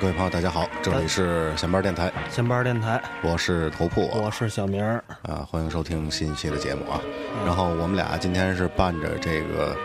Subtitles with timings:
[0.00, 5.02] 各位朋友，大家好，这里是闲班电台，闲班电台，我是头铺，我是小明儿。
[5.22, 7.00] 啊，欢迎收听新一期的节目啊。
[7.44, 9.76] 然后我们俩今天是伴着这个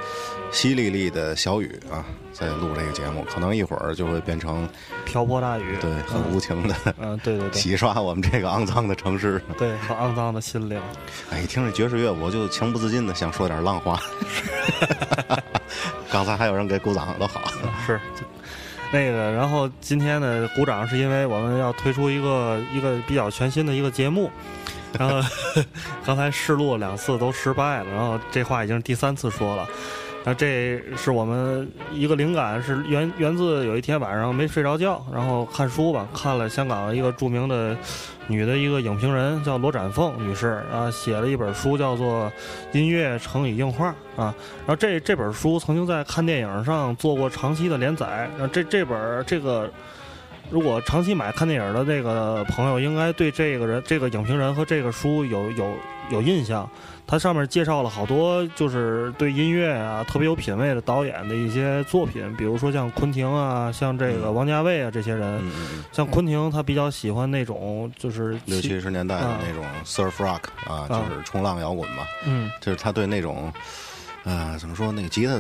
[0.52, 4.70] 淅沥沥的小雨啊，在录这个节目，可能一会儿就会变成
[5.04, 10.80] 瓢泼大雨，对，很无情的，嗯，对对对，洗刷我们这个肮脏的城市，对，和肮脏的心灵。
[11.32, 14.00] 哎，一听这爵士乐，我就情不自禁的想说点浪话。
[16.12, 17.42] 刚才还有人给鼓掌，都好，
[17.88, 18.00] 是。
[18.94, 24.30] 那个，然后今天呢，鼓掌是因为我们要推出一个一个比较全新的一个节目，
[25.00, 25.20] 然后
[26.06, 29.68] 刚才试录两次都失败了，然后这话已经是第三次说了。
[30.26, 37.76] 那这是我们一个灵感，是源源自有一天晚上没睡着觉，然后看书吧，看了香港一个著名的
[38.28, 42.32] 女的一个影评人叫罗展凤女士啊，写了一本书叫做
[42.78, 43.90] 《音乐乘以硬画》
[44.22, 44.34] 啊，
[44.66, 49.70] 然后这这本书曾经在看电影上做过长期的连载，然后这这本这个
[50.50, 55.74] 如果长期买看电影的那个朋友，应该对这个人这个影评人和这个书有有
[56.14, 56.70] 有印象。
[57.06, 65.42] 它上面介绍了好多，就是对音乐啊特别有品位的导演的一些作品，比如说像昆汀啊，像这个王家卫啊这些人。
[65.92, 72.04] 像昆汀，他比较喜欢那种就是六七十年代的那种 surf rock 啊，就是冲浪摇滚嘛。
[72.26, 73.52] 嗯，就是他对那种。
[74.24, 75.38] 啊，怎么说那个吉他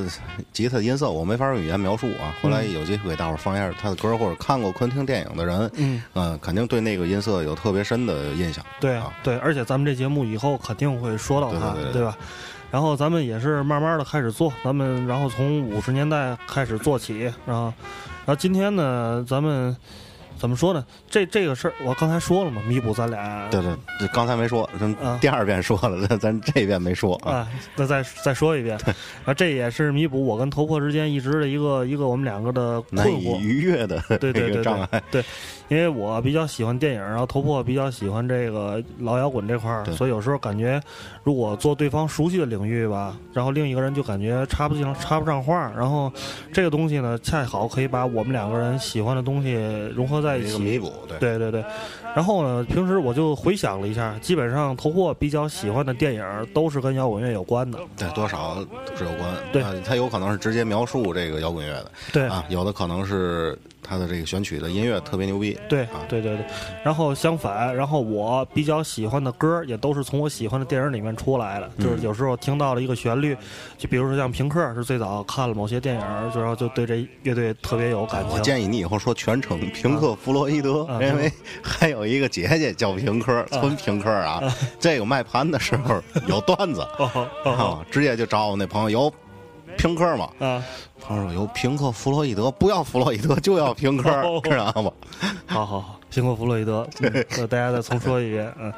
[0.51, 2.35] 吉他音色我没法用语言描述啊。
[2.41, 8.63] 后来有机会给大伙儿放一下他的歌，或者看过昆汀电影的人，嗯，肯定对那个音色有特别深的印象。
[8.79, 12.17] 对啊，对，而且咱们这节目以后肯定会说到他，对吧？
[12.71, 17.73] 然后咱们也是慢慢的开始做，咱们然后从五十年代开始做起，然后，
[18.25, 19.75] 然后今天呢，咱们。
[20.37, 20.85] 怎么说呢？
[21.09, 23.47] 这这个事儿我刚才说了嘛，弥补咱俩。
[23.49, 23.61] 对
[23.97, 27.47] 对，刚才没说，咱第二遍说了，咱咱这遍没说啊。
[27.75, 28.77] 那再再说一遍，
[29.25, 35.03] 啊，这也是弥补我跟头破之间一直的一个一个我们两个的困惑逾越的对对对障碍。
[35.11, 35.23] 对，
[35.69, 40.81] 因为我比较喜欢电影，然后头破比较喜欢这个老摇滚这块儿，所以有时候感觉
[41.23, 46.11] 如果做对方熟悉的领域吧，然后另一个人就感觉插不进插不上话，然后
[46.51, 49.53] 这个东西呢，恰好可以把我们两个人喜欢的东西
[49.95, 50.37] 融合在。
[50.37, 51.63] 一个弥补，对对对对，
[52.15, 58.57] 然后呢，平时我就回想了一下，基本上头货比较喜欢的电影都是跟摇滚乐有关的，对，多少
[58.97, 63.57] 是有关，对，它有可能是直接描述这个摇滚乐的，对啊，有的可能是。
[63.85, 66.45] 他的这个选曲的音乐特别牛逼，对啊，对对对。
[66.85, 71.69] 然后相反，然后我比较喜欢的歌也都是从我喜欢的电影里面出来的。
[71.77, 73.35] 就是有时候听到了一个旋律，
[73.77, 76.01] 就比如说像平克是最早看了某些电影，
[76.33, 78.31] 然后就对这乐队特别有感情。
[78.31, 81.29] 我建议你以后说全程平克·弗洛伊德，因为
[81.61, 84.41] 还有一个姐姐叫平科，纯平科啊。
[84.79, 86.85] 这个卖盘的时候有段子，
[87.91, 89.13] 直接就找我那朋友有。
[89.75, 90.63] 平科嘛，啊，
[91.01, 94.91] 他说有平克弗洛伊德，不要弗洛伊德，就要平科， 知道吗？
[95.47, 96.87] 好好好，平克弗洛伊德，
[97.49, 98.71] 大家再重说一遍，嗯。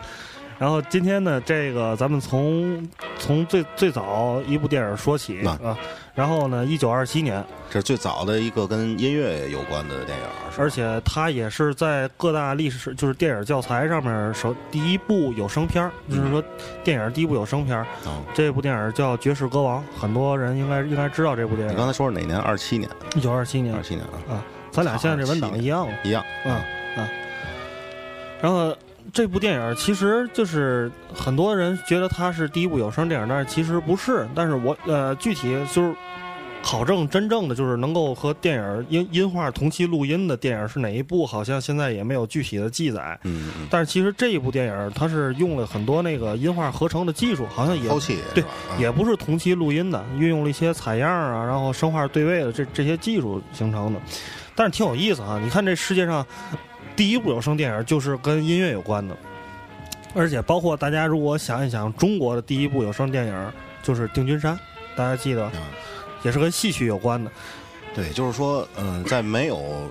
[0.58, 2.88] 然后今天呢，这个咱们从
[3.20, 5.78] 从最最早一部电影说起啊。
[6.14, 10.24] 然后呢，一九二七年，这是最早的一个跟音乐有关的电影，
[10.58, 16.42] 而且它也是在各大历史就是电影教材上面首第一部有声片就是说
[16.86, 17.86] 电影第一部有声片
[18.34, 21.74] 这部电影叫《爵士歌王》，很多人应该应该知道这部电影。
[21.74, 22.40] 你刚才说是哪年？
[22.40, 22.90] 二七年。
[23.14, 23.76] 一九二七年。
[23.76, 24.36] 二七年啊。
[24.36, 25.86] 啊，咱俩现在这文档一样。
[26.04, 26.24] 一样。
[26.46, 26.62] 嗯
[26.96, 27.08] 嗯。
[28.42, 28.74] 然后。
[29.14, 34.28] 这部电影其实就是很多人觉得它是第一部有声电影，但是其实不是。
[34.36, 35.96] 但是我呃，具体就是
[36.62, 43.18] 考证真正的就是能够和电影音音画同期录音的电影是哪一部，好像现在也没有具体的记载。
[43.24, 43.68] 嗯嗯。
[43.70, 47.90] 但是其实这一部电影它是用了很多那个音画合成的技术，好像也
[48.34, 48.44] 对，
[48.80, 54.00] 也不是同期录音的，运用了一些采样啊，然后声画对位的这这些技术形成的。
[54.56, 55.40] 但是挺有意思啊！
[55.44, 56.26] 你看这世界上。
[56.96, 59.16] 第一部有声电影就是跟音乐有关的，
[60.14, 63.54] 而且包括大家如果想一想，中国的第一部有声电影
[63.84, 64.56] 就是《定军山》，
[64.96, 65.52] 大家记得，
[66.24, 67.32] 也是跟戏曲有关的。
[67.94, 69.90] 对，就是说，嗯，在没有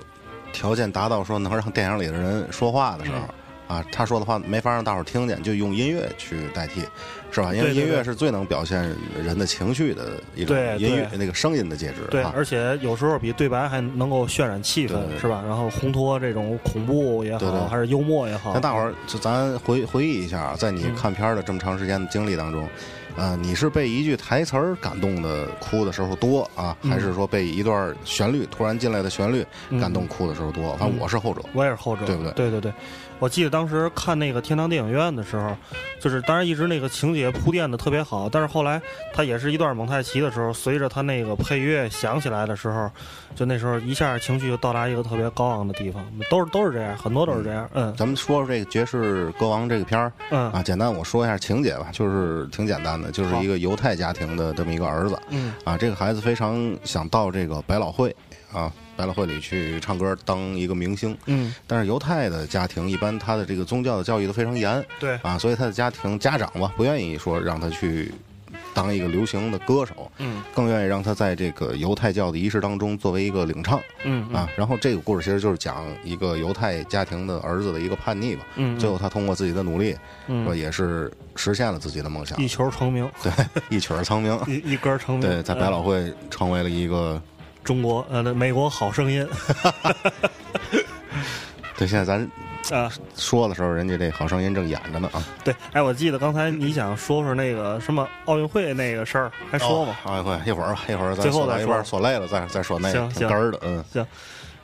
[0.51, 3.17] 条件达到说能让电影里的人说话的时候，
[3.67, 6.81] 啊，他说的话没法让大伙儿听见，就用音乐去代替，
[7.31, 7.53] 是吧？
[7.53, 12.01] 因为音乐是最能表现人的情绪的一种音乐，那个声音的介质。
[12.09, 15.43] 对，而且有时候比对白还能够渲染气氛，是吧？
[15.47, 18.53] 然后烘托这种恐怖也好，还是幽默也好。
[18.53, 22.67] 那大伙儿就咱回回忆一下，在你看片的这么长时间的经历当中。
[23.15, 29.45] 啊，你是被一句台词儿感动的哭的时候多啊，还是说被一段旋律突然进来的旋律
[29.79, 30.75] 感动哭的时候多？
[30.75, 32.33] 反正我是后者，我也是后者，对不对？
[32.33, 32.73] 对对对。
[33.19, 35.55] 我记得当时看那个天堂电影院的时候，
[35.99, 38.81] 就是当然一直那个情节铺垫的特别好，但是后来
[39.13, 42.89] 他也是一段蒙太奇的时候，随着他那个配乐响起来的时候，
[43.35, 47.69] 就那时候一下情绪就到达一个特别高昂的地方，都是都是这样，很多都是这样。
[47.73, 50.51] 嗯，咱们说说这个《爵士歌王》这个片儿，嗯。
[50.51, 55.53] 啊，简单我说一下情节吧，就是挺简单的，就是一个犹太家庭的这么一个儿子，嗯。
[55.63, 58.15] 啊，这个孩子非常想到这个百老汇
[58.55, 58.71] 啊。
[58.97, 65.19] 百老汇里去唱歌当一个明星，嗯，但是犹太的家庭一般他的这个宗教的教育都非常严，对。
[65.21, 68.09] 啊，所以他的家庭家长吧不愿意说让他去
[68.73, 79.93] 当一个流行的歌手，嗯，更愿意让他在这个犹太教的仪式当中作为一个领唱，嗯啊，然后这个故事其实就是讲一个犹太家庭的儿子的一个叛逆吧，嗯，最后他通过自己的努力，
[80.45, 82.47] 说也是实现了自己的梦想，一。
[82.47, 83.33] 球成名，对，
[83.67, 87.21] 一曲成名，一一歌成名，对，在百老汇成为了一个。
[87.65, 89.27] 中国呃，那美国好声音，
[91.77, 95.21] 对，现在咱啊说的时候，人家这好声音正演着呢啊。
[95.43, 99.95] 对，哎，我记得刚才你想说说那个什么奥运会那个事儿，还说吗？
[100.03, 104.05] 奥运会一会儿吧，一会儿最后再说，说累了再再说那个根儿的，嗯，行。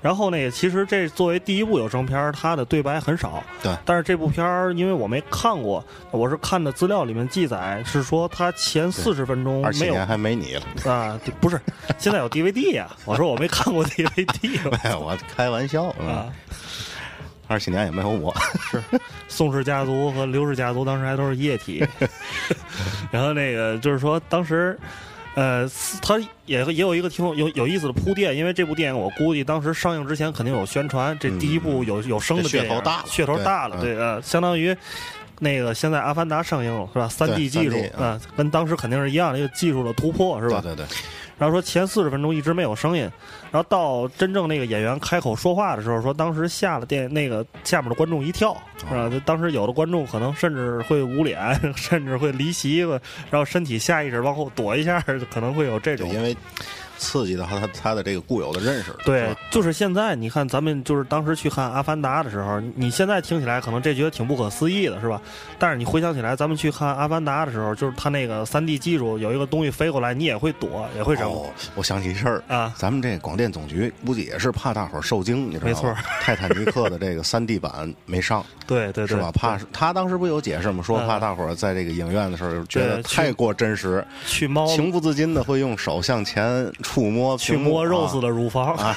[0.01, 3.43] 然后呢，其实这作为第一部有声片儿，它的对白很少。
[3.61, 3.71] 对。
[3.85, 11.19] 但是这部片儿，因为我没看过，我是看的资料里面记载，是说它前四十分钟没有还没你了 啊？
[11.39, 11.61] 不是，
[11.99, 12.89] 现在有 DVD 呀。
[13.05, 14.71] 我说我没看过 DVD。
[14.81, 16.33] 哎，我开玩笑啊。
[17.47, 18.33] 二七年也没有我。
[18.71, 18.81] 是，
[19.27, 21.85] 宋氏家族和刘氏家族当时还都是液体。
[23.11, 24.79] 然后那个就是说当时。
[25.35, 25.69] 呃，
[26.01, 34.75] 它也也有一个挺有有意思的铺垫，因为这部电影我估计当时上映之前肯定有宣传，这第一部有有声的噱头大，噱头大了，对呃，相当于
[35.39, 37.07] 那个现在《阿凡达》上映了是吧？
[37.07, 40.61] 三 D 技术啊，跟当时肯定是一样的一个技术的突破是吧？
[40.61, 40.85] 对对。
[41.41, 43.01] 然后说前四十分钟一直没有声音，
[43.51, 49.09] 然后到真正那个演员开口说话的时候，说当时吓了电那个下面的观众一跳，是吧？
[49.25, 52.81] 当时有的观众可能甚至会捂脸， 甚至会离席，
[53.31, 55.01] 然后身体下意识往后躲一下，
[55.33, 56.07] 可能会有这种。
[56.09, 56.37] 因为。
[57.01, 58.95] 刺激到他他的这个固有的认识。
[59.03, 65.19] 对，就是现在你看，咱们就是当时去看《阿凡达》的时候，你现在听起来可能这觉得挺不可思议的，是吧？
[65.57, 71.31] 但是你回想起来，咱们去看《阿凡达》的时候，就是他那个三 D 技术，有一个东西飞过来，你也会躲，也会扔。
[71.75, 75.67] 我想起一事儿啊，咱们这广电总局估计也是怕大伙儿受惊，你知道吗？
[75.67, 79.31] 没错，泰坦尼克的这个三 D 版没上， 对对是吧？
[79.31, 80.83] 怕他当时不有解释吗？
[80.83, 87.71] 说怕大伙儿在这个影院的时候觉得太过真实，去猫情不自禁的会用手向前触摸去摸。
[87.71, 88.95] 摸肉似的乳房啊，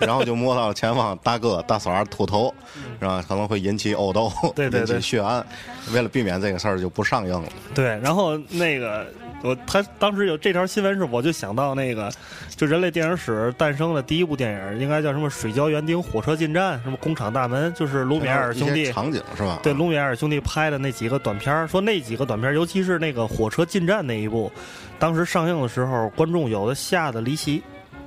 [0.00, 2.52] 然后就摸到了前方大哥大嫂秃头，
[2.98, 3.24] 是吧？
[3.28, 5.46] 可能会引起殴斗，引起血案。
[5.92, 7.48] 为了避免这个事儿，就不上映了。
[7.72, 9.06] 对，然后那个
[9.42, 12.10] 我他当时有这条新闻是，我就想到那个，
[12.56, 19.60] 就人类电影史诞生的第一部电影，应该叫什么《水浇园丁火车进站》，什么工厂大门，就是卢米埃尔兄弟场景是吧？
[19.62, 24.52] 对，卢米埃尔兄弟拍的那几个短片说那几个短片尤其是那个火车进站那一部，
[25.00, 27.60] 当时上映的时候，观众有的吓得离席。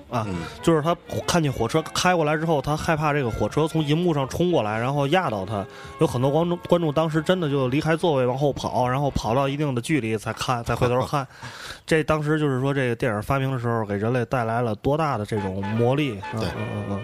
[0.10, 0.28] 啊，
[0.62, 0.96] 就是他
[1.26, 5.66] 看见火车开过来之后，他害怕这个火车从银幕上冲过来，然后压到他。
[6.00, 11.28] 有很多观众观众当时真的就离开座位往后跑，然后跑到一定的距离才看，再回头看。
[11.88, 16.12] 这当时就是说，这个电影发明的时候，给人类带来了多大的这种魔力？
[16.40, 17.04] 对，嗯嗯嗯。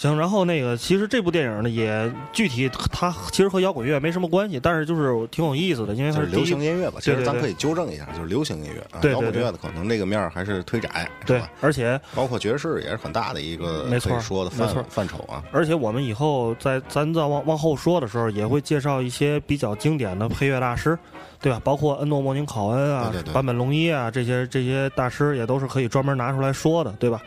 [0.00, 6.98] 行，然后那个，其实这部电影呢，也具体它其实和摇滚乐没什么关系，但是就是挺有意思的，因为它是流行音乐吧。
[7.02, 15.44] 其实咱可以纠正一下，就是流行音乐啊，摇滚乐的可能那个面儿还是忒窄，对，而且包括爵士也是很大的一个没错说的范范畴啊。
[15.52, 20.98] 而且我们以后在咱再往往后说的时候，也会介绍一些比较经典的配乐大师。
[21.42, 21.58] 对吧？
[21.64, 27.18] 包括恩诺莫宁考恩啊、坂本龙一啊，这些这些大师也都是可以专门拿出来说的，对吧？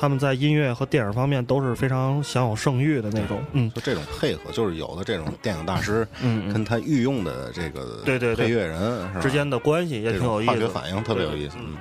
[0.00, 3.44] 他们在音乐和电影方面都是非常享有盛誉的那种。
[3.52, 11.56] 嗯，就这种配合，就是有的这种电影大师，嗯，跟他御用的这个对对配乐人之间的关系也挺有意思，化学反应特别有意思。
[11.58, 11.76] 嗯。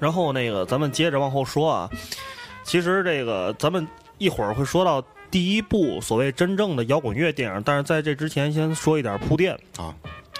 [0.00, 1.88] 然后那个，咱们接着往后说啊。
[2.64, 3.86] 其实这个，咱们
[4.18, 9.94] 一会儿会说到第一部所谓真正的摇滚乐电影，但是在这之前，先说一点铺垫啊。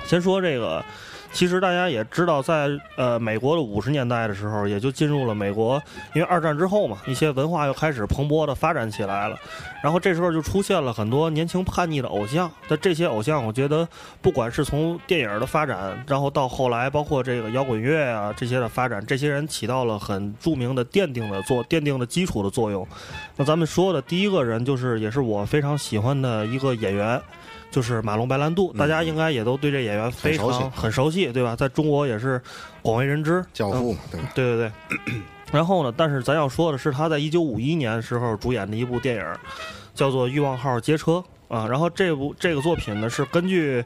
[0.05, 0.85] 先说这个，
[1.33, 5.83] 其实大家也知道，在呃美国的五十年代的时候，也就进入了美国，
[6.15, 9.39] 因为二战之后嘛，一些文化又开始蓬勃的发展起来了。
[9.83, 12.51] 然后这时候就出现了很多年轻叛逆的偶像。
[12.69, 13.87] 那这些偶像，我觉得
[14.23, 22.87] 不管是从电影的发展，然后到后来包括这个摇滚乐啊这些的发展，这些人起到了很著名的奠定的作奠定的基础的作用。
[23.37, 27.21] 那咱们说的第一个人，就是也是我非常喜欢的一个演员。
[27.71, 31.55] 就是马龙白兰度，大家应该也都对这演员非常很熟悉，对吧？
[31.55, 32.41] 在中国也是
[32.83, 34.29] 广为人知，教父嘛，对吧？
[34.35, 34.71] 对对
[35.07, 35.15] 对。
[35.53, 39.25] 然后呢，但是咱要说的是，他在一九五一年时候主演的一部电影，
[39.95, 41.23] 叫做《欲望号街车》
[41.55, 41.67] 啊。
[41.69, 43.85] 然后这部这个作品呢，是根据。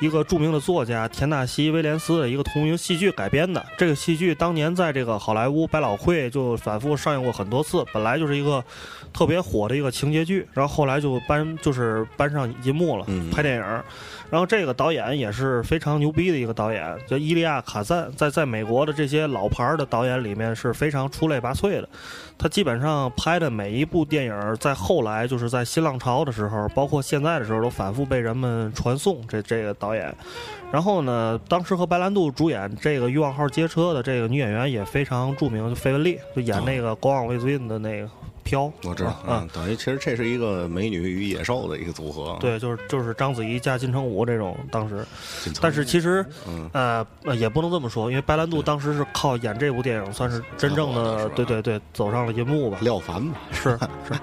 [0.00, 3.64] 一个著名的作家田纳西·威廉斯的一个同名戏剧改编的。
[3.76, 7.84] 这个戏剧当年在这个好莱坞百老汇就反复上映过很多次。
[7.92, 8.64] 本来就是一个
[9.12, 13.62] 特别火的一个情节剧，然后后来就搬就是搬上银幕了，拍电影。
[14.30, 21.88] 然后这个导演也是非常牛逼的一个导演，叫伊利亚·卡赞，在在美国的这些老牌的导演里面是非常出类拔萃的。
[22.42, 29.20] 他基本上拍的每一部电影，在后来就是在新浪潮的时候，包括现在的时候，都反复被人们传颂。
[29.28, 30.10] 这这个导演，
[30.72, 38.08] 然后呢，当时和白兰度主演这个《欲望号街车》的这个女演员也非常著名，就费雯丽，就演那个《国王卫斯印》的那个。
[38.42, 42.36] 飘，我知道，嗯，等于其实这是一个美女与野兽的一个组合。
[42.40, 45.04] 对，就是就是章子怡加金城武这种当时，
[45.60, 46.24] 但是其实，
[46.72, 47.06] 呃，
[47.36, 52.78] 也不能这么说，因为白兰度当时是靠演这部电影算是真正的，对对对，走上了银幕吧。
[52.80, 53.78] 廖凡嘛，是
[54.08, 54.18] 是。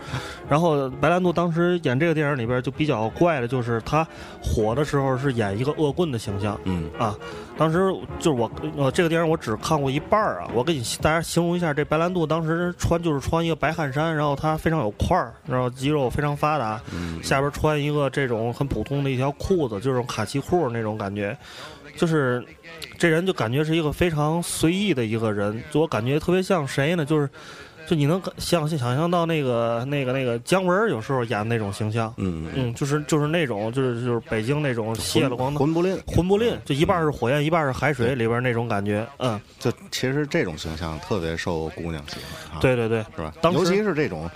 [0.50, 4.08] 然后白兰度当时演这个电影里边就比较怪的，就是他
[4.42, 7.16] 火的时候是演一个恶棍的形象，嗯啊。
[7.58, 10.48] 当时就是我，呃，这个电影我只看过一半儿啊。
[10.54, 16.80] 我给你大家形容一下，这白兰度当时穿就是穿一个白汗衫，然后他非常有块儿，然后肌肉非常发达，
[17.24, 21.36] 下边穿一个这种很普通的一条裤子，就是卡其裤那种感觉，
[21.96, 22.46] 就是
[22.98, 27.04] 这人就感觉是一个非常随意的一个人，就我感觉特别像谁呢？
[27.04, 27.30] 就是。
[27.88, 42.18] 就你能想想象到那个那个那个姜文有时候演的那种形象，嗯嗯，就是就是那种就是就是北京那种卸了光的魂不吝，魂不吝，就一半是火焰，一半是海水里边那种感觉，嗯，就其实这种形象特别受姑娘喜
[42.52, 43.34] 欢，对对对，是吧？
[43.54, 44.30] 尤其是这种。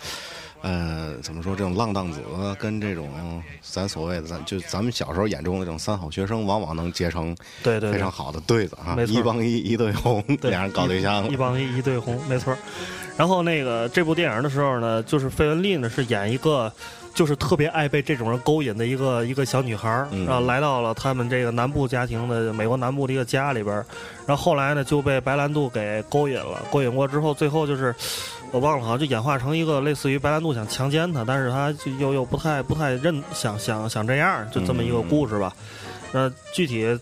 [0.62, 1.56] 呃，怎么说？
[1.56, 2.20] 这种浪荡子
[2.60, 3.10] 跟这种
[3.62, 12.56] 咱所谓的咱就咱们小时候眼中的这种三好学生，往往能结成对对非常好的对子啊，一帮一一对红，俩人搞对象，一帮一一对红，没错。
[13.18, 16.72] 然后那个这部电影的时候呢，就是费雯丽呢是演一个。
[17.14, 23.86] 就是特别爱被这种人勾引的一个一个小女孩儿，然后来到了他们这个南部家庭的美国南部的一个家里边儿，
[24.26, 27.94] 然后后来呢就被白兰度给勾引了，勾引过之后，最后就是
[28.52, 35.54] 我忘了，好像就演化成一个类似于白兰度想强奸她，但是她就又又不太不太认想想想这样，就这么一个故事吧。
[36.14, 36.98] 那具体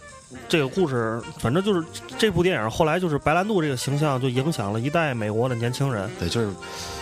[0.48, 1.88] 这个故事，反正就是
[2.18, 6.10] 这部电影后来就是白兰度这个形象就影响了一代美国的年轻人。
[6.20, 6.50] 对，就是。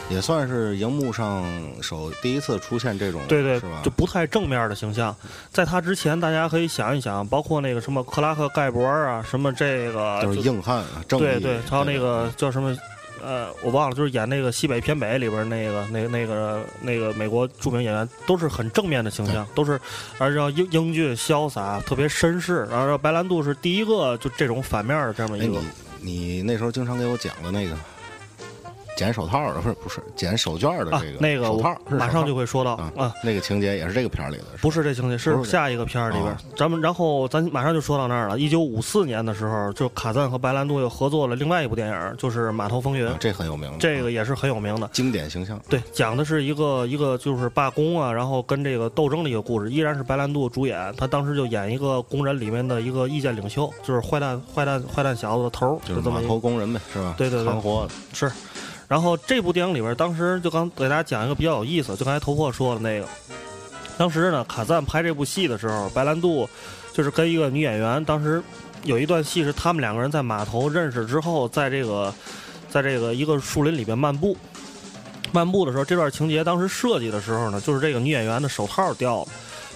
[0.09, 1.45] 也算是荧幕上
[1.81, 3.81] 首第一次出现这种，对对，是吧？
[3.83, 5.13] 就不太正面的形象。
[5.51, 12.73] 在他之前，大家可以想一想，包括那个什么克拉克盖博啊，什么这个就是硬汉啊，正，对对，还有那个叫什么，
[13.21, 19.77] 呃，我忘了，就是演那个西北偏北里边那个那那个那个美国著名演员，都是很正面的形象，都是
[20.19, 22.65] 而且英英俊潇洒，特别绅士。
[22.71, 25.59] 然后白兰度是第一个就这种反面的这么一个。
[25.99, 27.75] 你你那时候经常给我讲的那个。
[28.97, 36.35] 捡手套的不是不是捡手绢的这个那个手套，马上就会说到啊，那个情节也是这个片儿里的，不是这情节是下一个片儿里边。
[36.55, 38.39] 咱们然后咱马上就说到那儿了。
[38.39, 45.61] 一九五四年的时候，就卡赞和白兰度又合作了另外一部电影，就是《码头风云》，这很有名，这个也是很有名的经典形象。
[45.69, 57.13] 对，讲的是一个一个就是罢工啊，然后跟这个斗争的一个故事，依然是白兰度主演，他当时就演一个工人里面的一个意见领袖，就是坏蛋坏蛋坏蛋小子的头，就是码头工人呗，是吧？
[57.15, 58.31] 对对对，扛活是。
[58.87, 63.07] 然后这部电影里边，当时就刚给大家讲一个比较有意思，就刚才头破说的那个，
[63.97, 66.49] 当时呢，卡赞拍这部戏的时候，白兰度
[66.93, 68.41] 就是跟一个女演员，当时
[68.83, 72.13] 有一段戏是他们两个人在码头认识之后，在这个
[72.69, 74.37] 在这个一个树林里边漫步，
[75.33, 79.27] 漫步的时候，这段情节当时设计的时候呢，就是这个女演员的手套掉了。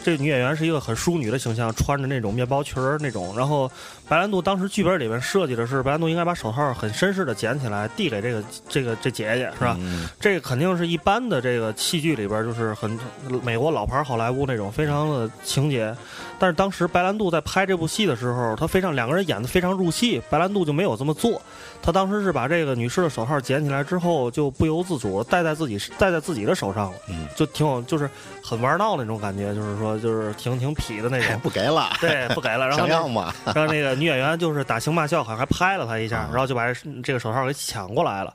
[0.03, 3.35] 这个女演员是一个很淑女的形象，穿着那种面包裙儿那种。
[3.37, 3.69] 然后
[4.07, 9.77] 白兰度当时剧本里面设计的是，白兰度应该把手套很绅士的捡起来，递给这个这个这姐姐，是吧？
[10.19, 12.99] 这个肯定是一般的这个戏剧里边就是很
[13.43, 15.95] 美国老牌好莱坞那种非常的情节。
[16.39, 21.39] 但是当时白兰度在拍这部戏的时候，他非常两个人演的非常入戏，白兰度就没有这么做。
[21.83, 26.97] 他当时是把这个女士的手套捡起来之后，就不由自主戴在自己戴在自己的手上了，
[27.35, 28.09] 就挺有就是
[28.43, 29.90] 很玩闹那种感觉，就是说。
[29.91, 32.67] 说就是挺挺痞的那种，不给了，对，不给了。
[32.67, 33.33] 然后想要吗？
[33.45, 36.71] 然后那个女演员就是打情骂俏，好像还拍了他一下，然后就把
[37.03, 38.33] 这个手套给抢过来了。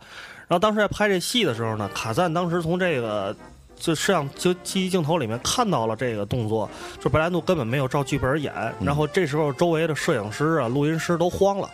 [0.48, 3.34] 然后当时在拍这戏的时候呢，卡赞当时从这个
[3.78, 6.68] 就摄像就记忆镜头里面看到了这个动作，
[7.00, 8.52] 就白兰度根本没有照剧本演。
[8.80, 11.68] 然后这时候周围的摄影师啊、录音师都慌了。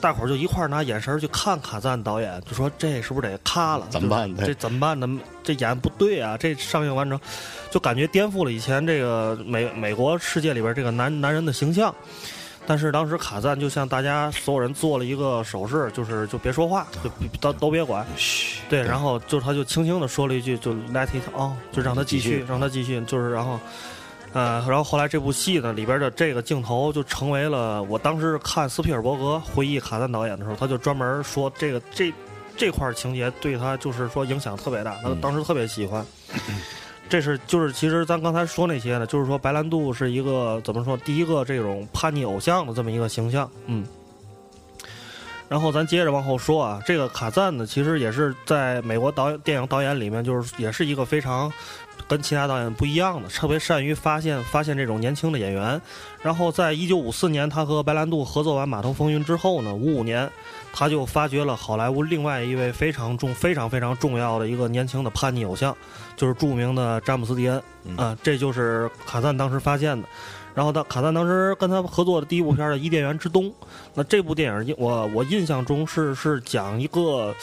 [0.00, 3.84] 大伙儿就一块儿拿眼神去看卡赞导演，就说这是不是得卡了？
[3.90, 4.32] 怎么办？
[4.36, 5.08] 这怎么办呢？
[5.42, 6.36] 这演不对啊！
[6.36, 7.18] 这上映完成，
[7.68, 11.92] 就感觉颠覆了以前这个美美国世界里边这个男男人的形象。
[12.68, 17.10] 但是当时卡赞就向大家所有人做了一个手势，就是就别说话，就
[17.40, 18.06] 都都别管。
[18.14, 18.60] 嘘。
[18.68, 23.58] 对，然后就他就轻轻的说了一句，就 let it on，就让他继续，让他继续，就是然后。
[24.34, 32.12] 呃，然后后来这部戏呢里边的这个镜头就成为了我当时看斯皮尔伯格回忆卡赞导演的时候，他就专门说这个这
[32.54, 36.04] 这块情节对他就是说影响特别大，他当时特别喜欢。
[37.08, 43.84] 这是就是其实咱刚才说那些呢，就是说白兰度是一个怎么说第一个这种叛逆偶像的这么一个形象，嗯。
[45.48, 51.50] 然后咱接着往后说啊，这个卡赞呢，其实也是在美国导演电影导演里面，就是也是一个非常。
[52.06, 55.78] 跟其他导演不一样的，特别善于发现发现这种年轻的演员。
[56.22, 60.30] 然后，在一九五四年，他和白兰度合作完《码头风云》之后呢，五五年，
[60.72, 65.76] 他就发掘了好莱坞另外一位非常重、非常非常重要的一个年轻的叛逆偶像，
[66.16, 67.62] 就是著名的詹姆斯·迪恩
[67.96, 70.08] 啊，这就是卡赞当时发现的。
[70.54, 73.44] 然后，他卡赞当时跟他合作的第一部片的《伊甸园之冬》，
[73.94, 77.34] 那这部电影我我印象中是是讲一个。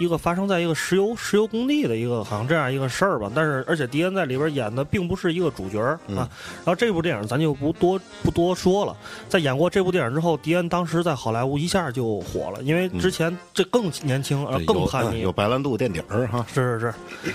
[0.00, 6.26] 一个发生在一个石油石油工地的一个好像这样一个事儿吧，但是而且迪恩在里边演的并不是一个主角啊。
[6.64, 8.96] 然后这部电影咱就不多不多说了。
[9.28, 16.46] 在演过这部电影之后，迪恩当时在好莱坞一下就火了，因为之前这更年轻，更叛逆，有白兰度垫底儿哈。
[16.50, 16.94] 是是是，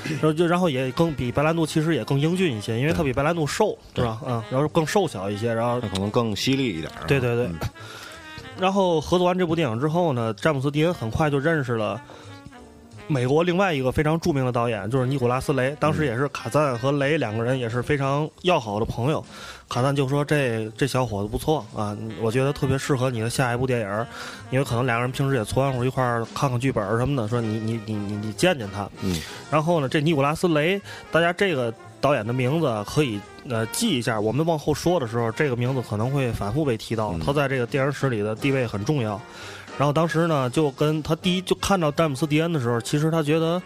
[0.19, 4.19] 然后就然后也更比白兰度其实也更英俊一些，因为他比白兰度瘦，对吧？
[4.25, 6.91] 嗯，然后更瘦小一些，然后可能更犀利一点。
[7.05, 7.47] 对对对。
[8.57, 12.01] 然后合作完这部电影之后呢，詹姆斯·迪恩很快就认识了。
[13.07, 19.23] 美国另外一个非常著名的导演就是尼古拉斯雷，当时也是卡赞和雷两个人也是非常要好的朋友。
[19.69, 24.05] 卡赞就说：“这这小伙子不错啊，我觉得特别适合你的下一部电影，
[24.51, 27.27] 因为可能两个人平时也撮合一块儿看看剧本什么的。
[27.27, 28.89] 说你你你你你见见他。
[29.01, 29.19] 嗯。
[29.51, 30.79] 然后呢，这尼古拉斯雷，
[31.11, 37.15] 大家这个导演的名字可以呃记一下，我们往后说的时候，这个名字可能会反复被提到。
[37.25, 39.19] 他在这个电影史里的地位很重要。”
[39.77, 43.61] 然后当时呢，就跟他第一就看到詹姆斯·迪恩的时候，其实他觉得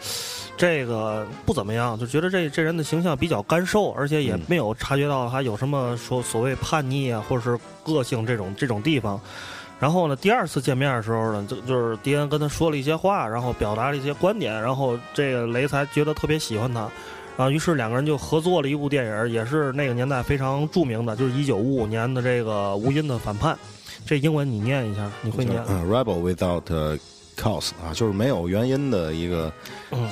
[0.57, 9.21] 这个不怎么样，就觉得这这人的形象比较干瘦，而且也没有察觉到他有什么说所谓叛逆啊，或者是个性这种这种地方。
[9.79, 16.89] 然后呢，第二次见面的时候呢，就就是迪恩跟他说了一些话，然后表达了一些观点，然后这个雷才觉得特别喜欢他，
[17.39, 23.55] 然后于是两个人就合作了一部电影，也是那个年代非常著名的，就是一九五五年的这个《无音的反叛》。
[24.05, 25.63] 这英文你念一下，你会念？
[25.69, 26.99] 嗯，Rebel without
[27.37, 29.49] cause 啊，就是没有原因的一个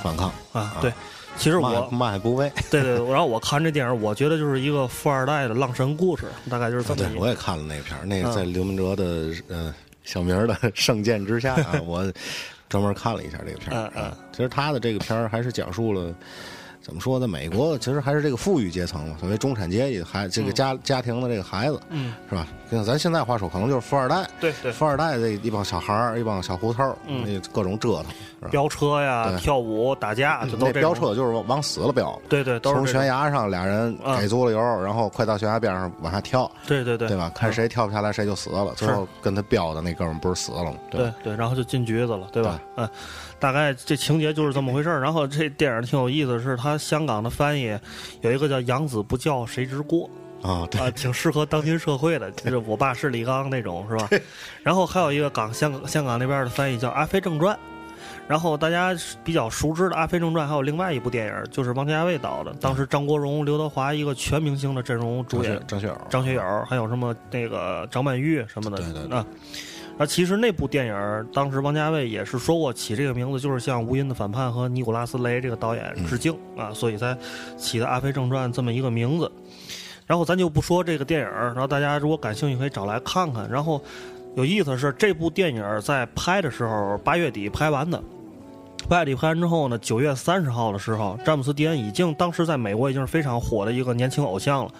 [0.02, 0.78] 反抗啊。
[0.80, 0.94] 对，
[1.36, 2.50] 其实我卖不为。
[2.72, 6.96] 对对，然后我看这电影，我觉得就是一个富二代的浪神故事，大概就是这么。
[6.96, 12.10] 对，我也看了那片儿，那个在刘明哲的呃小明的 圣剑之下啊， 我
[12.70, 13.92] 专门看了一下这个片儿。
[13.98, 16.16] 嗯嗯，其实他的这个片儿还是讲述了。
[16.88, 17.28] 怎么说呢？
[17.28, 22.48] 美国其实还是这个富裕阶层嘛，所谓中产阶级，孩这个家家庭的这个孩子，嗯，是吧？
[22.72, 28.02] 像咱现在话说，可能就是富二代，对对，富二代这一帮小孩儿，一帮小胡头，那各种折
[28.42, 37.30] 腾，飙车呀，跳舞打架，就都飙车就是往死了飙，对对，从悬崖上俩人给足了油，然后快到悬崖边上往下跳，对对对，对吧？
[37.36, 40.74] 看谁跳不下来谁就死了，最后跟他飙的那哥们不是死了吗？
[40.90, 42.62] 对对，然后就进局子了，对吧？
[42.78, 42.88] 嗯。
[43.40, 47.78] 大概这情节就是这么回事儿，然后这电影挺有意思，是他香港的翻译
[48.22, 50.10] 有一个叫“养子不教谁之过”
[50.42, 54.10] 啊，啊，挺适合当今社会的，就是我爸是李刚那种，是吧？
[54.64, 57.56] 然后还有一个港香港香港那边的翻译叫《阿飞正传》，
[58.28, 69.26] 然后大家比较熟知的《阿飞正传》还有另外一部电影，就是王家卫导的，当时张国荣、刘德华一个全明星的阵容主演，张学友，张学友，还有什么那个张曼玉什么的，对对啊。
[69.98, 77.18] 啊，其实那部电影当时王家卫也是说过，起这个名字就是向《无音的反叛》和尼古拉斯雷这个导演致敬啊，所以才
[77.58, 79.32] 起的《阿飞正传》这么一个名字。
[80.06, 83.50] 然后咱就不说这个电影，然后大家如果感兴趣可以找来看看。
[83.50, 83.82] 然后
[84.36, 88.02] 有意思是，这部电影在拍的时候八月底拍完的，
[88.88, 94.72] 八月底拍完之后呢，九月三十号的时候，詹姆斯·迪恩已经当时在美国已经是非常火的一个年轻偶像了。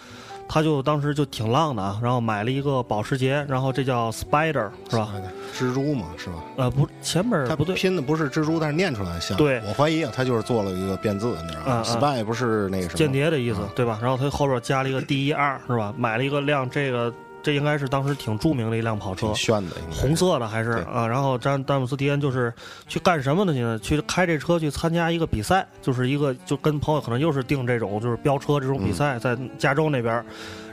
[0.48, 5.12] 他就当时就挺浪的啊，然后买了一个保时捷，然后这叫 Spider 是吧？
[5.56, 6.36] 蜘蛛嘛是吧？
[6.56, 9.36] 呃，不，前面他不对，拼的不是蜘蛛，但是念出来像。
[9.36, 13.98] 对，我怀疑啊，他就是做了一个变字，你知道吗？Spy 不是那个什么间谍的意思，对吧？
[14.00, 15.92] 然后他后边加了一个 D E R 是吧？
[15.96, 17.12] 买了一个辆这个。
[17.42, 21.06] 这应该是当时挺著名的一辆跑车，炫的，红色的还是啊？
[21.06, 22.52] 然后詹詹姆斯迪恩就是
[22.86, 23.54] 去干什么呢？
[23.54, 30.24] 现在去开这车去参加一个比赛，就是一个就跟朋友可能又是订这种就是飙车这种比赛，在加州那边，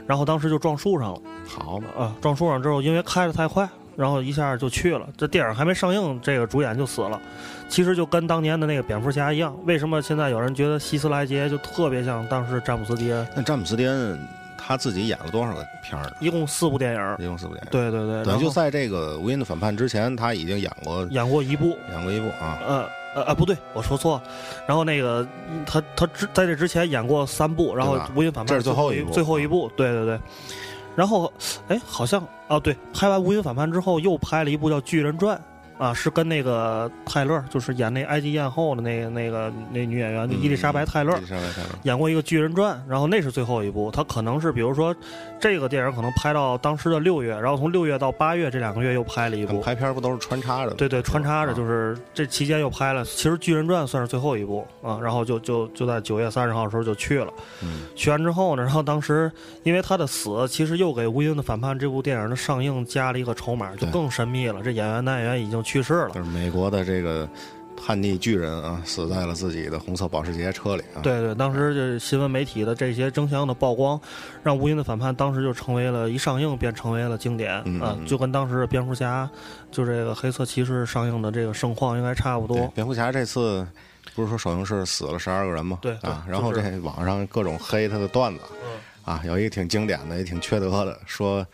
[0.06, 1.20] 然后当时就撞树上了。
[1.46, 2.16] 好嘛啊！
[2.20, 5.08] 撞树上之后，因为开的太快，然后一下就去了。
[5.16, 7.20] 这电影还没上映，这个主演就死了。
[7.68, 9.56] 其实就跟当年的那个蝙蝠侠一样。
[9.64, 13.26] 为什么现在有人觉得希斯莱杰就特别像当时詹姆斯迪恩？
[13.36, 14.18] 那詹姆斯迪恩。
[14.66, 16.10] 他自己演了多少个片儿？
[16.18, 17.16] 一共四部电影。
[17.20, 17.70] 一共四部电影。
[17.70, 18.24] 对对对。
[18.24, 22.58] 等于就在这个《无音的反叛》之前，他已经演过演过一部，演过一部啊。
[22.66, 24.20] 呃呃啊，不对，我说错。
[24.66, 25.26] 然后那个
[25.64, 29.12] 他他之在这之前演过三部，然后《无音反叛》这是最后一部。
[29.12, 30.20] 最后一部，对对对。
[30.96, 31.32] 然后
[31.68, 35.36] 哎，好像哦对，拍完《无音反叛》之后，又拍了一部叫《巨人传》。
[35.78, 41.14] 啊，是跟那个泰勒，就是演那埃及艳后的那个那个那女演员，伊丽莎白泰勒，
[41.82, 43.90] 演过一个巨人传，然后那是最后一部。
[43.90, 44.96] 他可能是比如说，
[45.38, 49.60] 这个电影可能拍到当时的六月，然后从六月到八月这两个月又拍了一部。
[49.60, 50.70] 拍片不都是穿插着？
[50.72, 53.04] 对对，穿插着，就是这期间又拍了。
[53.04, 57.30] 其实巨人传算是最后一部啊，然后就就就在九月三十号的时候就去了。
[57.94, 59.30] 去完之后呢，然后当时
[59.62, 64.62] 因为他的死，其实又给《无英的反叛》这部电影的上映加了一个筹码，就更神秘了。
[64.62, 65.65] 这演员男演员已经。
[65.66, 67.28] 去世了，就是美国的这个
[67.76, 71.02] 叛逆巨人啊，死在了自己的红色保时捷车里啊。
[71.02, 74.00] 对对，当时就新闻媒体的这些争相的曝光，
[74.44, 79.28] 让《无垠的反叛》当时就成为了一上映便成为了经典啊，就跟当时蝙蝠侠
[79.72, 82.68] 就这个黑色骑士上映的这个盛况应该差不多。
[82.68, 83.66] 蝙蝠侠这次
[84.14, 85.80] 不是说首映式死了十二个人吗？
[85.82, 88.40] 对啊，然后这网上各种黑他的段子，
[89.04, 91.44] 啊，有一个挺经典的，也挺缺德的，说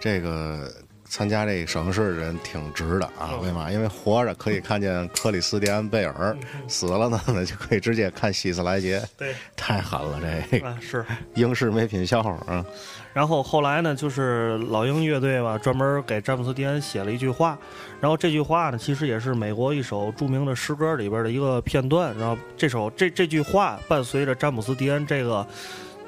[0.00, 0.72] 这个。
[1.12, 3.36] 参加这个首映式的人挺值的啊！
[3.42, 3.70] 为嘛？
[3.70, 6.34] 因为活着可以看见克里斯蒂安贝尔，
[6.66, 9.02] 死了呢，那就可以直接看希斯莱杰。
[9.18, 10.18] 对，太狠了，
[10.50, 12.64] 这是英式没品笑话啊！
[13.12, 17.58] 然后后来呢，就是老鹰乐队吧，专门给詹姆斯迪恩写了一句话，
[18.00, 22.16] 然后这句话呢，其实也是美国一首著名的诗歌里边的一个片段。
[22.18, 25.46] 然后这首这这句话伴随着詹姆斯迪恩这个。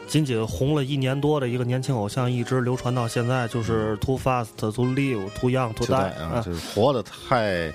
[0.07, 7.73] 仅仅红了一年多的一个年轻偶像，一直流传到现在，就是 too fast to live, too young to die 啊，就是活得太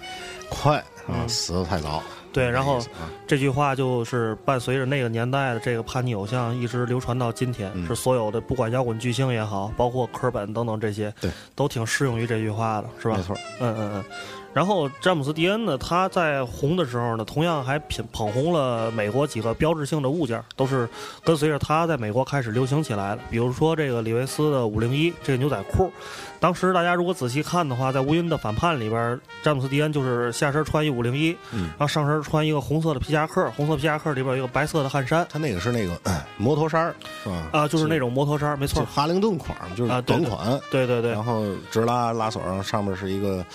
[0.49, 2.01] 快啊，死得太早。
[2.31, 2.79] 对，然后
[3.25, 13.17] 这句话就是伴随着那个年代的这个叛逆偶像，一直流传到今天，是所有的不管摇滚巨星也好，包括科本等等这些，对，都挺适用于这句话的，是吧？
[13.17, 14.03] 没错，嗯嗯嗯。
[14.53, 20.89] 然后詹姆斯迪恩呢，他在红的时候呢，同样还品捧红了美国几个标志性的物件，都是
[21.23, 23.21] 跟随着他在美国开始流行起来的。
[23.29, 25.91] 比如说这个李维斯的五零一这个牛仔裤，
[26.39, 35.25] 当时大家如果仔细看的话，在《乌云的反叛》里边，詹姆斯迪恩就是下身穿一五零一，然后上身穿一个红色的皮夹克，红色皮夹克里边有一个白色的汗衫。
[35.29, 35.95] 他那个是那个
[36.37, 37.49] 摩托衫是吧？
[37.51, 43.45] 啊，就是那种摩托衫，没错，哈灵顿款，就是短款，对对对，然后直拉拉锁上，上面是一个。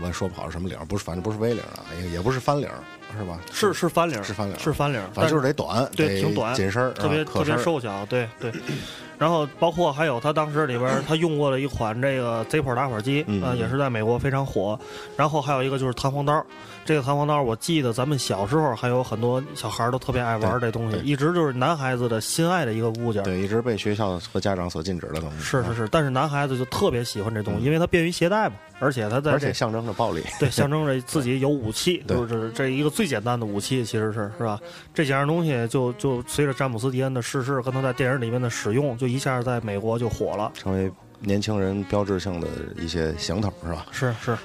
[0.00, 2.68] 我说不好是什么领，不是，反正不是 V 领啊，也也不是翻领，
[3.18, 3.38] 是吧？
[3.52, 8.52] 是是翻领，是翻领，是翻领，反正就是得短，对，挺短，紧身，特别特别瘦小，对对。
[9.22, 14.76] 然后包括还有他当时里边他用过的一款这个 Zippo 打火机，啊，也是在美国非常火。
[15.16, 16.44] 然后还有一个就是弹簧刀，
[16.84, 23.22] 这个弹簧刀我记得咱们小时候还有很多小孩都特别爱玩这东西，一直就是男孩子的心爱的一个物件。
[23.22, 25.38] 对，一直被学校和家长所禁止的东西。
[25.38, 34.58] 是是是，但是男孩子就特别喜欢这东西，因为它便于携带嘛，而且它在而且象征着暴力，对，象征着自己有武器，就是这一个最简单的武器，其实是是吧？
[34.92, 39.92] 这几样东西就就随着詹姆斯迪恩的逝世和他在电影里面的使用，就一下在美国。
[40.02, 42.48] 就火了，成为年轻人标志性的
[42.78, 43.86] 一些行头，是吧？
[43.92, 44.36] 是是，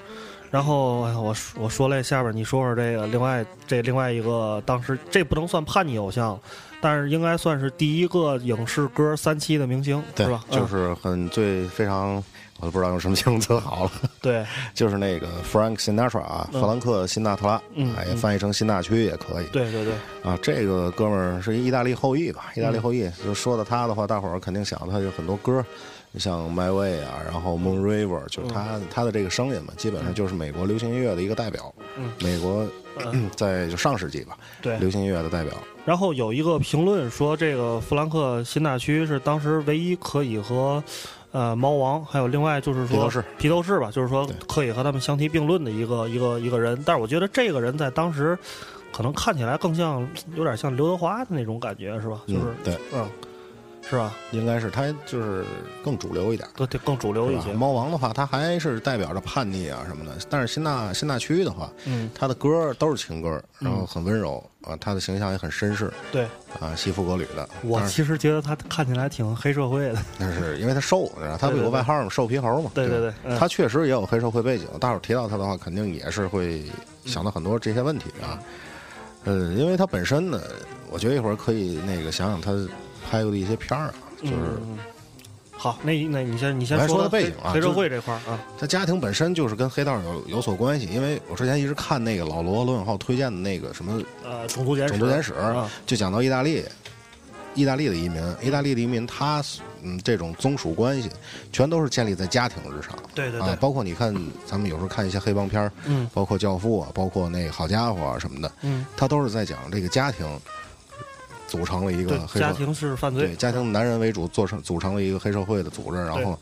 [0.52, 6.40] 然后我我说了下边，你说说这个另外这另外一个，当时这不能算叛逆偶像，
[6.82, 10.44] 但是应该算是第一个影视歌三期的明星，是吧？
[10.52, 12.24] 就是很最非常，
[12.60, 13.92] 我都不知道用什么形容词好了。
[14.22, 19.46] 对， 就是那个 Frank Sinatra 啊，弗兰克·辛纳特拉，嗯，也翻译成辛纳区也可以。
[19.48, 19.94] 对对对，
[20.24, 22.52] 啊，这个哥们儿是一意大利后裔吧？
[22.56, 25.64] 意大利后裔，就说到他的话，大伙儿肯定想到他有很多歌。
[26.18, 31.72] 像 My Way 啊，然后 Moon River，就是他他的这个声音嘛，基本上就是美国流行音乐的一个代表。
[31.96, 32.66] 嗯，美国
[33.36, 35.54] 在就上世纪吧，对流行音乐的代表。
[35.86, 40.84] 然后有一个评论说，这个弗兰克辛纳区是当时唯一可以和
[41.32, 46.82] 呃猫王，还有另外就是说披头士，皮头士吧，就是说可以和他们相提并论的一个一个一个人。
[46.86, 48.38] 但是我觉得这个人在当时
[48.92, 52.22] 可能看起来更像有点像刘德华的那种感觉，是吧？
[52.28, 53.08] 就是对，嗯。
[53.90, 54.14] 是吧？
[54.32, 55.46] 应该是他就是
[55.84, 57.54] 更主流一点，对对，更主流一些。
[57.54, 60.12] 猫王的话，他还是代表着叛逆啊什么的。
[60.30, 66.28] 但是辛纳辛纳区的话，嗯，他的歌都是情歌，然后很温柔啊，他的形象也很绅士，对
[66.60, 67.48] 啊，西服革履的。
[67.64, 72.10] 我其实觉得他看起来挺黑社会的，那是因为他瘦，他不有个外号吗？
[72.10, 72.70] 瘦皮猴嘛。
[72.74, 74.68] 对对对，他确实也有黑社会背景。
[74.80, 76.64] 大伙提到他的话，肯定也是会
[77.06, 78.38] 想到很多这些问题啊。
[79.24, 80.42] 呃，因为他本身呢，
[80.90, 82.52] 我觉得一会儿可以那个想想他
[83.10, 83.94] 拍过的一些片儿啊。
[84.22, 84.36] 就是，
[85.52, 95.34] 好，那那你先你先说的背景啊，黑社会这块儿啊，他家庭本身就是跟黑道有有所关系，因为我之前一直看那个老罗罗永浩推荐的那个什么呃种族简史，种族简史，
[95.86, 96.64] 就讲到意大利，
[97.54, 99.44] 意大利的移民，意大利的移民，他
[99.84, 101.12] 嗯这种宗属关系，
[101.52, 104.12] 全都是建立在家庭日常，对对对，包括你看
[104.48, 110.28] 咱们有时候看一些黑帮片儿，嗯，包括教父啊，包括那好家伙啊什么的，嗯，他都是在讲这个家庭。
[111.48, 116.38] 组成了一个黑家庭是犯罪，对家庭男人为主做成组成了一个黑社会的组织，然后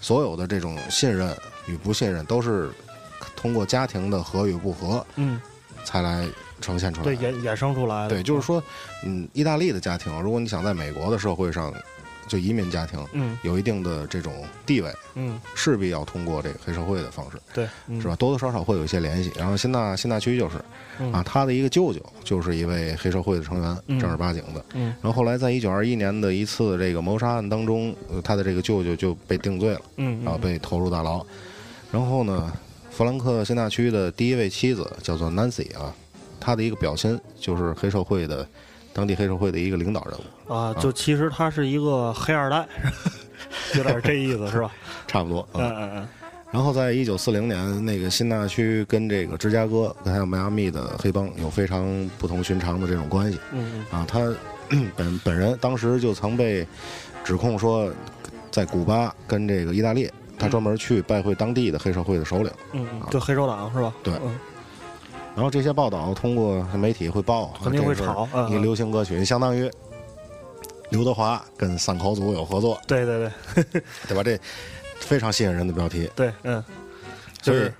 [0.00, 2.70] 所有的这种信任与不信任都是
[3.36, 5.40] 通过家庭的和与不和，嗯，
[5.84, 6.26] 才来
[6.60, 8.08] 呈现出来，对衍衍生出来的。
[8.08, 8.62] 对，就是说，
[9.04, 11.72] 嗯，意大利的家庭，如果你想在美国的社会上。
[12.28, 17.66] 就移民家庭，嗯，有一定的这种地位，嗯，势必要通过这个黑社会的方式，对，
[18.00, 18.16] 是吧？
[18.16, 19.32] 多多少少会有一些联系。
[19.36, 20.56] 然后新纳新纳区就是，
[21.12, 24.64] 啊，他的一个舅舅就是一位黑社会的成员，正儿八经的。
[24.74, 31.24] 嗯，然后后来在一九二一年的一次这个谋杀案当中，他的这个舅舅就被定罪了，嗯，然后被投入大牢。
[31.92, 32.52] 然后呢，
[32.90, 35.94] 弗兰克新纳区的第一位妻子叫做 Nancy 啊，
[36.40, 38.46] 他的一个表亲就是黑社会的。
[38.96, 42.66] 当地黑社会的一个领导人物啊，就其实他是一个黑二代，
[43.76, 44.72] 有点这意思是吧？
[45.06, 45.46] 差不多。
[45.52, 46.08] 嗯嗯嗯。
[46.50, 51.84] 然后在一九四零年，那个新纳区跟这个芝加哥还有迈阿密的黑帮有非常
[52.16, 53.38] 不同寻常的这种关系。
[53.52, 53.98] 嗯嗯。
[54.00, 54.34] 啊，他
[54.96, 56.66] 本本人当时就曾被
[57.22, 57.92] 指控说，
[58.50, 62.50] 在古巴跟这个意大利，他专门去拜会当地的黑社会的首领。
[62.72, 63.02] 嗯嗯。
[63.10, 63.92] 就黑手党是吧？
[64.02, 64.14] 对。
[65.36, 68.26] 然后这些报道通过媒体会报，肯定会炒。
[68.48, 69.70] 一个流行歌曲，相当于
[70.88, 72.80] 刘德华跟三口组有合作。
[72.86, 74.22] 对对对， 对吧？
[74.24, 74.40] 这
[74.98, 76.10] 非常吸引人的标题。
[76.16, 76.64] 对，嗯，
[77.42, 77.70] 所以，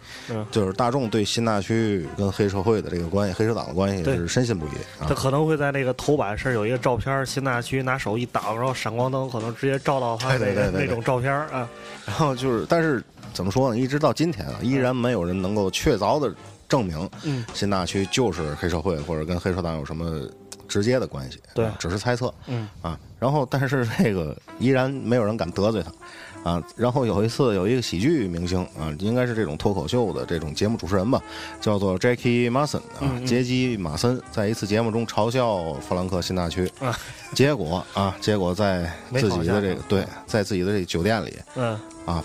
[0.51, 4.71] 就是大众对新大区跟黑社会的这个关系，黑手党的关系是深信不疑。
[5.01, 11.66] 他可能会在那个头版是有一个照片，新大区拿手一挡，然后闪光灯可能直接照到他那个那种照片啊。
[12.05, 13.79] 然后就是，但是怎么说呢？
[13.81, 16.31] 一直到今天啊，依然没有人能够确凿的。
[16.68, 20.29] 证明，嗯，新大区就是黑社会或者跟黑手党有什么
[20.68, 21.40] 直接的关系？
[21.55, 22.68] 对，只是猜测，嗯。
[22.83, 31.22] 啊，然后但是这个依然没有人敢得罪他，啊，然后有一次有一个喜剧明星啊，应该是这种脱口秀的这种节目主持人吧，
[31.61, 36.98] 叫做 Jackie Mason 啊，杰基马森，在一次节目中嘲笑弗兰克新大区，啊，
[37.33, 41.79] 结果啊，结果在自己的这个对，在自己的这个酒店里，嗯。
[42.05, 42.22] 啊，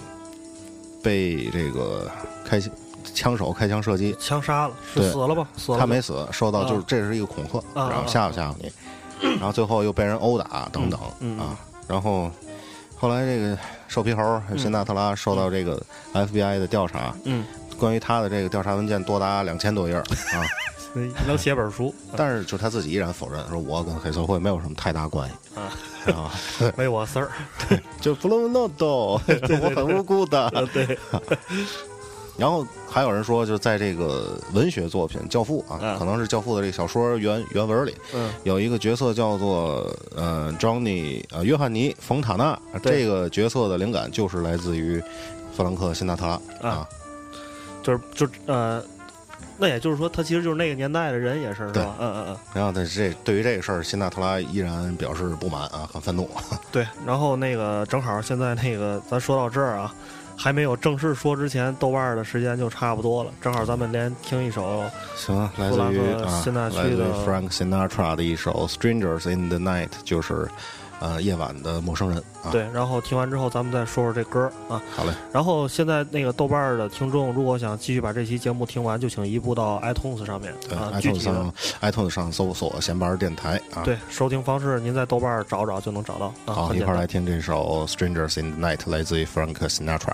[1.01, 2.11] 被这个
[2.45, 2.59] 开
[3.13, 5.47] 枪手开枪射击，枪杀了，是死了吧？
[5.57, 5.77] 死了。
[5.77, 8.71] 他没死，受到就是这是一个恐吓，然后吓唬吓唬你，
[9.37, 10.99] 然后最后又被人殴打等等
[11.37, 11.57] 啊。
[11.87, 12.31] 然后
[12.97, 15.81] 后来这个瘦皮猴辛纳特拉受到这个
[16.13, 17.43] FBI 的调查，嗯，
[17.77, 20.05] 关于他的这个调查文件多达两千多页啊，
[21.27, 21.93] 能写本书。
[22.15, 26.31] 但是就他自己依然否认，说我跟黑社会没有什么太大关系啊，啊，
[26.77, 27.31] 没我事儿，
[27.99, 30.97] 就不能弄懂，我很无辜的，对。
[32.37, 37.95] 然后还有人说，就在这个文学作品《教父》啊，可能是《教父》的这个小说原原文里，
[38.43, 45.03] 有一个角色叫做呃，Johnny 呃，约翰尼·冯塔纳，这个角色的灵感就是来自于
[45.55, 46.87] 弗兰克·辛纳特拉啊，
[47.83, 48.81] 就是就呃，
[49.57, 51.95] 那也就是说，他其实就是那个年代的人，也是是吧？
[51.99, 52.37] 嗯嗯嗯。
[52.53, 56.27] 然后他这对于这个事儿，辛纳特拉依然表示不满啊，很愤怒。
[56.71, 59.93] 对，然后那个正好现在那个咱说到这儿啊。
[60.41, 63.31] 还没有正式说之前，豆瓣的时间就差不多了。
[63.39, 64.83] 正好咱们连听一首，
[65.15, 70.49] 行，来自于啊，来自于 Frank Sinatra 的一首《Strangers in the Night》，就是。
[71.01, 74.79] 呃，夜晚的陌生人啊，对，然后听完之后，咱们再说说这歌啊。
[74.95, 75.11] 好嘞。
[75.33, 80.93] 然后现在那个豆瓣的听众，如果想继续把这期节目听完，就请移步到 iTunes 上面啊。
[80.93, 83.81] iTunes 上，iTunes 上搜索“闲班电台”啊。
[83.83, 86.31] 对，收听方式您在豆瓣找找就能找到。
[86.45, 90.13] 好，一块来听这首《Strangers in the Night》，来自于 Frank Sinatra。